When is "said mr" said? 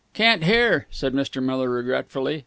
0.89-1.43